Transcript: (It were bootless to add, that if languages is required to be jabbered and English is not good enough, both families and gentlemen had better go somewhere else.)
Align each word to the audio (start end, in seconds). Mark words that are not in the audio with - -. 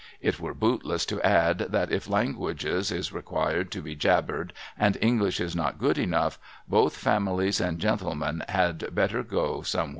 (It 0.19 0.39
were 0.39 0.55
bootless 0.55 1.05
to 1.05 1.21
add, 1.21 1.59
that 1.69 1.91
if 1.91 2.09
languages 2.09 2.91
is 2.91 3.13
required 3.13 3.69
to 3.73 3.83
be 3.83 3.95
jabbered 3.95 4.51
and 4.75 4.97
English 4.99 5.39
is 5.39 5.55
not 5.55 5.77
good 5.77 5.99
enough, 5.99 6.39
both 6.67 6.97
families 6.97 7.61
and 7.61 7.77
gentlemen 7.77 8.43
had 8.49 8.95
better 8.95 9.21
go 9.21 9.61
somewhere 9.61 9.89
else.) 9.89 9.89